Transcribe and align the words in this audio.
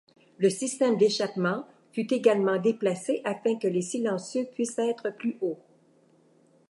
Le 0.39 0.49
système 0.49 0.97
d'échappement 0.97 1.63
fut 1.93 2.11
également 2.11 2.57
déplacé 2.59 3.21
afin 3.23 3.59
que 3.59 3.67
les 3.67 3.83
silencieux 3.83 4.47
puissent 4.51 4.79
être 4.79 5.15
plus 5.15 5.37
haut. 5.41 5.59